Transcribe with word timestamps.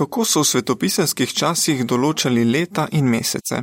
Kako 0.00 0.24
so 0.24 0.40
v 0.40 0.48
svetopisanskih 0.48 1.32
časih 1.36 1.80
določali 1.84 2.40
leta 2.48 2.86
in 2.96 3.08
mesece? 3.12 3.58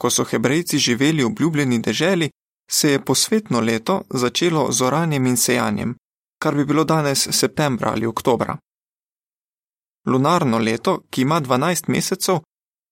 Ko 0.00 0.08
so 0.08 0.24
hebrejci 0.24 0.80
živeli 0.80 1.20
v 1.20 1.26
obljubljeni 1.28 1.78
deželi, 1.84 2.30
se 2.70 2.94
je 2.94 3.02
posvetno 3.04 3.60
leto 3.60 3.98
začelo 4.08 4.62
z 4.72 4.86
oranjem 4.88 5.26
in 5.26 5.36
sejanjem, 5.36 5.92
kar 6.40 6.56
bi 6.56 6.64
bilo 6.64 6.86
danes 6.88 7.26
septembra 7.40 7.92
ali 7.92 8.08
oktobra. 8.08 8.56
Lunarno 10.08 10.58
leto, 10.58 10.96
ki 11.10 11.28
ima 11.28 11.40
12 11.40 11.92
mesecev, 11.92 12.40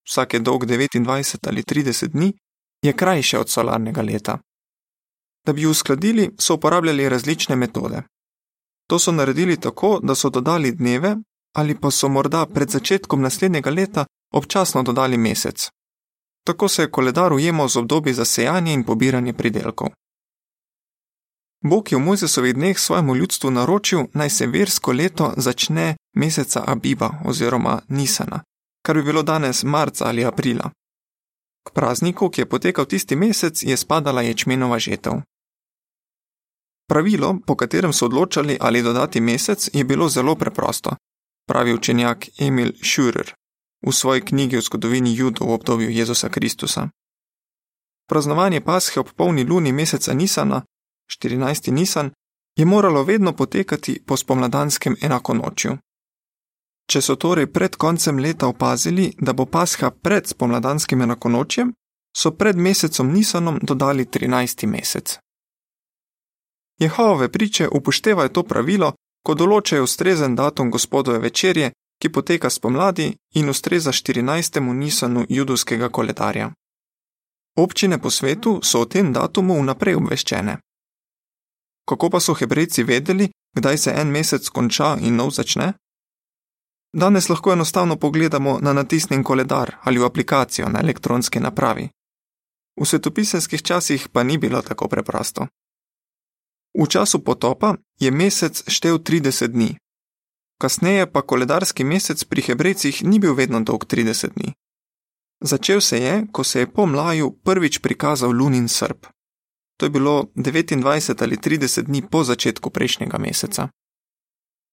vsak 0.05 0.37
je 0.37 0.45
dolg 0.45 0.69
29 0.69 1.49
ali 1.49 1.65
30 1.65 2.13
dni, 2.13 2.31
je 2.85 2.93
krajše 2.93 3.39
od 3.39 3.49
solarnega 3.49 4.05
leta. 4.05 4.37
Da 5.45 5.53
bi 5.53 5.65
jo 5.65 5.73
uskladili, 5.73 6.29
so 6.37 6.61
uporabljali 6.61 7.09
različne 7.09 7.55
metode. 7.55 8.05
To 8.87 8.99
so 8.99 9.11
naredili 9.11 9.57
tako, 9.57 9.99
da 10.03 10.15
so 10.15 10.29
dodali 10.29 10.77
dneve 10.77 11.17
ali 11.53 11.75
pa 11.75 11.91
so 11.91 12.09
morda 12.09 12.45
pred 12.45 12.69
začetkom 12.69 13.21
naslednjega 13.21 13.69
leta 13.69 14.05
občasno 14.33 14.83
dodali 14.83 15.17
mesec. 15.17 15.69
Tako 16.45 16.67
se 16.67 16.81
je 16.81 16.91
koledar 16.91 17.33
ujemal 17.33 17.67
z 17.67 17.77
obdobji 17.77 18.13
za 18.13 18.25
sejanje 18.25 18.73
in 18.73 18.83
pobiranje 18.83 19.33
pridelkov. 19.33 19.87
Bog 21.63 21.91
je 21.91 21.97
v 21.97 22.01
Mojzesovih 22.01 22.53
dneh 22.53 22.79
svojemu 22.79 23.15
ljudstvu 23.15 23.51
naročil, 23.51 24.05
naj 24.13 24.29
se 24.29 24.47
versko 24.47 24.91
leto 24.91 25.33
začne 25.37 25.95
meseca 26.13 26.63
Abiba 26.67 27.09
oziroma 27.25 27.81
Nisana, 27.87 28.41
kar 28.85 28.95
bi 28.95 29.03
bilo 29.03 29.23
danes 29.23 29.63
marca 29.63 30.05
ali 30.05 30.25
aprila. 30.25 30.71
K 31.67 31.71
prazniku, 31.71 32.29
ki 32.29 32.41
je 32.41 32.49
potekal 32.49 32.85
tisti 32.85 33.15
mesec, 33.15 33.63
je 33.63 33.77
spadala 33.77 34.21
ječmenova 34.21 34.79
žetev. 34.79 35.13
Pravilo, 36.87 37.37
po 37.47 37.55
katerem 37.55 37.93
so 37.93 38.05
odločali 38.05 38.57
ali 38.59 38.81
dodati 38.81 39.21
mesec, 39.21 39.69
je 39.73 39.83
bilo 39.83 40.09
zelo 40.09 40.35
preprosto, 40.35 40.95
pravi 41.47 41.73
učenjak 41.73 42.27
Emil 42.39 42.71
Schürer 42.83 43.33
v 43.87 43.91
svoji 43.91 44.21
knjigi 44.21 44.57
o 44.57 44.61
zgodovini 44.61 45.15
Judov 45.15 45.47
v 45.47 45.53
obdobju 45.53 45.89
Jezusa 45.89 46.29
Kristusa. 46.29 46.89
Praznovanje 48.09 48.61
Pashe 48.61 48.99
ob 48.99 49.09
polni 49.15 49.43
luni 49.43 49.71
meseca 49.71 50.13
Nisana, 50.13 50.63
14. 51.21 51.71
Nisan, 51.71 52.11
je 52.57 52.65
moralo 52.65 53.03
vedno 53.03 53.33
potekati 53.33 54.01
po 54.05 54.17
spomladanskem 54.17 54.95
enakonočju. 55.01 55.77
Če 56.91 57.01
so 57.01 57.15
torej 57.15 57.47
pred 57.47 57.75
koncem 57.75 58.19
leta 58.19 58.47
opazili, 58.47 59.13
da 59.19 59.33
bo 59.33 59.45
Pasha 59.45 59.91
pred 59.91 60.27
spomladanskim 60.27 61.01
enakonočjem, 61.01 61.73
so 62.17 62.31
pred 62.31 62.57
mesecom 62.57 63.13
Nisanom 63.13 63.59
dodali 63.61 64.05
13. 64.05 64.67
mesec. 64.67 65.17
Jehovove 66.79 67.31
priče 67.31 67.67
upoštevajo 67.67 68.29
to 68.29 68.43
pravilo, 68.43 68.93
ko 69.25 69.35
določajo 69.35 69.83
ustrezen 69.83 70.35
datum 70.35 70.71
gospodove 70.71 71.19
večerje, 71.19 71.71
ki 72.01 72.09
poteka 72.09 72.49
spomladi 72.49 73.13
in 73.39 73.49
ustreza 73.49 73.91
14. 73.91 74.59
Nisanu 74.59 75.25
judovskega 75.29 75.89
koledarja. 75.89 76.51
Občine 77.55 77.97
po 78.01 78.09
svetu 78.09 78.59
so 78.63 78.81
o 78.81 78.85
tem 78.85 79.13
datumu 79.13 79.59
vnaprej 79.61 79.95
obveščene. 79.95 80.57
Kako 81.89 82.09
pa 82.09 82.19
so 82.19 82.33
hebrejci 82.33 82.83
vedeli, 82.83 83.29
kdaj 83.55 83.77
se 83.77 83.93
en 84.01 84.11
mesec 84.11 84.49
konča 84.49 84.97
in 84.99 85.15
nov 85.15 85.31
začne? 85.31 85.73
Danes 86.93 87.29
lahko 87.29 87.53
enostavno 87.53 87.95
pogledamo 87.95 88.59
na 88.61 88.73
natisnjen 88.73 89.23
koledar 89.23 89.75
ali 89.83 89.99
v 89.99 90.05
aplikacijo 90.05 90.69
na 90.69 90.79
elektronski 90.79 91.39
napravi. 91.39 91.89
V 92.81 92.85
svetopisanskih 92.85 93.61
časih 93.61 94.09
pa 94.09 94.23
ni 94.23 94.37
bilo 94.37 94.61
tako 94.61 94.87
preprosto. 94.87 95.47
V 96.73 96.87
času 96.89 97.19
potopa 97.19 97.75
je 97.99 98.11
mesec 98.11 98.63
štev 98.67 98.97
30 99.05 99.47
dni. 99.47 99.77
Kasneje 100.57 101.05
pa 101.05 101.21
koledarski 101.21 101.83
mesec 101.83 102.23
pri 102.23 102.41
hebrejcih 102.41 103.03
ni 103.03 103.19
bil 103.19 103.37
vedno 103.37 103.61
dolg 103.61 103.85
30 103.85 104.33
dni. 104.33 104.53
Začel 105.43 105.81
se 105.81 105.97
je, 105.99 106.13
ko 106.31 106.43
se 106.43 106.59
je 106.59 106.71
po 106.71 106.85
mlaju 106.85 107.31
prvič 107.43 107.79
prikazal 107.79 108.31
lunin 108.31 108.67
srp. 108.67 109.05
To 109.77 109.85
je 109.85 109.89
bilo 109.89 110.31
29 110.35 111.23
ali 111.23 111.37
30 111.37 111.81
dni 111.81 112.01
po 112.01 112.23
začetku 112.23 112.69
prejšnjega 112.69 113.17
meseca. 113.17 113.69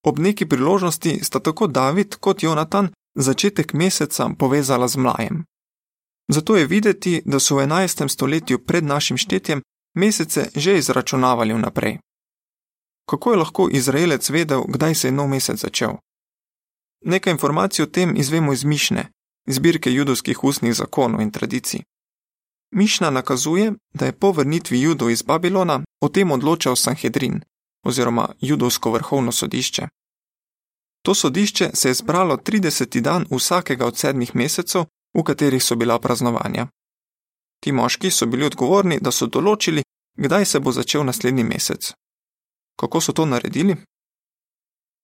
Ob 0.05 0.19
neki 0.19 0.45
priložnosti 0.45 1.19
sta 1.23 1.39
tako 1.39 1.67
David 1.67 2.15
kot 2.15 2.43
Jonatan 2.43 2.89
začetek 3.15 3.73
meseca 3.73 4.29
povezala 4.39 4.87
z 4.87 4.97
mlajem. 4.97 5.43
Zato 6.31 6.55
je 6.55 6.65
videti, 6.65 7.21
da 7.25 7.39
so 7.39 7.55
v 7.55 7.67
11. 7.67 8.07
stoletju 8.07 8.59
pred 8.65 8.83
našim 8.83 9.17
štetjem 9.17 9.61
mesece 9.95 10.49
že 10.55 10.77
izračunavali 10.77 11.53
vnaprej. 11.53 11.97
Kako 13.09 13.31
je 13.31 13.37
lahko 13.37 13.69
Izraelec 13.71 14.29
vedel, 14.29 14.63
kdaj 14.67 14.95
se 14.95 15.07
je 15.07 15.11
nov 15.11 15.27
mesec 15.27 15.59
začel? 15.59 15.93
Nekaj 17.05 17.31
informacij 17.31 17.83
o 17.83 17.87
tem 17.87 18.17
izvemo 18.17 18.53
iz 18.53 18.63
Mišne, 18.63 19.09
zbirke 19.47 19.91
judovskih 19.91 20.43
ustnih 20.43 20.73
zakonov 20.73 21.21
in 21.21 21.31
tradicij. 21.31 21.81
Mišna 22.71 23.09
nakazuje, 23.09 23.73
da 23.93 24.05
je 24.05 24.11
po 24.11 24.31
vrnitvi 24.31 24.81
judov 24.81 25.09
iz 25.09 25.23
Babilona 25.23 25.81
o 26.01 26.09
tem 26.09 26.31
odločal 26.31 26.75
Sanhedrin 26.75 27.41
oziroma 27.83 28.29
judovsko 28.41 28.91
vrhovno 28.91 29.31
sodišče. 29.31 29.87
To 31.05 31.15
sodišče 31.15 31.69
se 31.73 31.89
je 31.89 31.93
zbralo 31.93 32.37
30. 32.37 33.01
dan 33.01 33.25
vsakega 33.31 33.85
od 33.85 33.97
sedmih 33.97 34.35
mesecev, 34.35 34.85
v 35.17 35.23
katerih 35.23 35.63
so 35.63 35.75
bila 35.75 35.99
praznovanja. 35.99 36.67
Ti 37.61 37.71
moški 37.71 38.11
so 38.11 38.25
bili 38.25 38.45
odgovorni, 38.45 38.97
da 39.01 39.11
so 39.11 39.27
določili, 39.27 39.83
kdaj 40.17 40.45
se 40.45 40.59
bo 40.59 40.71
začel 40.71 41.05
naslednji 41.05 41.43
mesec. 41.43 41.93
Kako 42.79 43.01
so 43.01 43.13
to 43.13 43.25
naredili? 43.25 43.75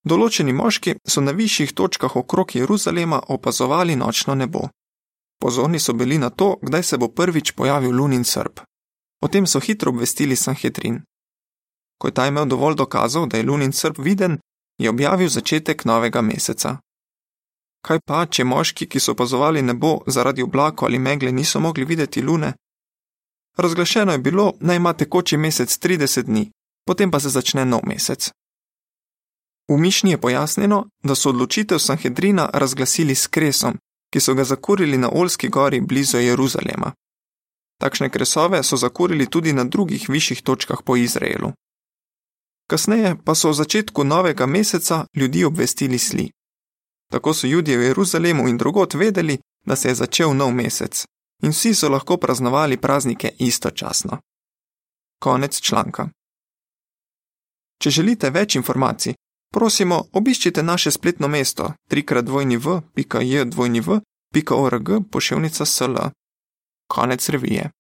Določeni 0.08 0.54
moški 0.54 0.96
so 1.08 1.22
na 1.22 1.32
višjih 1.32 1.74
točkah 1.74 2.16
okrog 2.16 2.56
Jeruzalema 2.56 3.22
opazovali 3.28 3.96
nočno 3.96 4.36
nebo. 4.36 4.70
Pozorni 5.40 5.80
so 5.80 5.94
bili 5.94 6.18
na 6.18 6.30
to, 6.30 6.56
kdaj 6.62 6.84
se 6.84 6.98
bo 6.98 7.08
prvič 7.08 7.52
pojavil 7.52 7.94
lunin 7.94 8.24
srp. 8.24 8.64
O 9.22 9.28
tem 9.28 9.46
so 9.46 9.60
hitro 9.60 9.92
obvestili 9.92 10.36
Sanhedrin. 10.36 11.02
Ko 11.98 12.08
je 12.08 12.14
ta 12.14 12.28
imel 12.28 12.46
dovolj 12.46 12.76
dokazov, 12.76 13.28
da 13.30 13.38
je 13.38 13.44
lunin 13.44 13.74
srp 13.74 13.98
viden, 13.98 14.40
je 14.78 14.90
objavil 14.90 15.30
začetek 15.30 15.86
novega 15.86 16.22
meseca. 16.22 16.78
Kaj 17.88 18.00
pa, 18.04 18.26
če 18.28 18.44
moški, 18.44 18.86
ki 18.92 19.00
so 19.00 19.14
opazovali 19.16 19.62
nebo 19.64 20.02
zaradi 20.08 20.44
oblaka 20.44 20.86
ali 20.86 21.00
megle, 21.00 21.32
niso 21.32 21.60
mogli 21.60 21.86
videti 21.86 22.22
lune? 22.22 22.54
Razglašeno 23.58 24.12
je 24.12 24.18
bilo, 24.18 24.54
naj 24.60 24.76
ima 24.76 24.94
tekoči 24.94 25.38
mesec 25.38 25.78
30 25.86 26.28
dni, 26.28 26.50
potem 26.88 27.12
pa 27.12 27.20
se 27.20 27.30
začne 27.30 27.66
nov 27.66 27.88
mesec. 27.88 28.30
V 29.70 29.78
Mišni 29.78 30.12
je 30.12 30.22
pojasnjeno, 30.22 30.86
da 31.04 31.16
so 31.16 31.30
odločitev 31.30 31.80
Sanhedrina 31.80 32.50
razglasili 32.54 33.16
s 33.16 33.28
kresom, 33.28 33.80
ki 34.14 34.20
so 34.20 34.34
ga 34.34 34.44
zakurili 34.44 34.98
na 34.98 35.10
Olski 35.10 35.50
gori 35.50 35.82
blizu 35.82 36.18
Jeruzalema. 36.18 36.92
Takšne 37.82 38.10
kresove 38.10 38.64
so 38.64 38.78
zakurili 38.78 39.30
tudi 39.30 39.54
na 39.54 39.64
drugih 39.64 40.10
višjih 40.10 40.42
točkah 40.42 40.84
po 40.86 40.96
Izraelu. 40.96 41.52
Kasneje 42.68 43.16
pa 43.26 43.36
so 43.36 43.50
v 43.50 43.54
začetku 43.54 44.04
novega 44.04 44.46
meseca 44.46 45.06
ljudi 45.16 45.44
obvestili 45.46 46.00
sli. 46.00 46.30
Tako 47.12 47.34
so 47.34 47.48
ljudje 47.48 47.78
v 47.78 47.84
Jeruzalemu 47.84 48.48
in 48.48 48.58
drugot 48.58 48.94
vedeli, 48.94 49.38
da 49.66 49.76
se 49.76 49.88
je 49.88 49.96
začel 49.96 50.34
nov 50.34 50.52
mesec 50.52 51.06
in 51.44 51.52
vsi 51.52 51.74
so 51.74 51.90
lahko 51.90 52.18
praznovali 52.18 52.78
praznike 52.78 53.30
istočasno. 53.40 54.18
Konec 55.20 55.62
članka. 55.62 56.10
Če 57.82 57.90
želite 57.90 58.30
več 58.30 58.56
informacij, 58.56 59.14
prosimo, 59.54 60.04
obiščite 60.14 60.64
naše 60.64 60.92
spletno 60.92 61.28
mesto 61.28 61.74
www.jdvojniv.org 61.92 64.90
pošiljka 65.12 65.66
sl. 65.66 65.96
Konec 66.88 67.30
revije. 67.30 67.72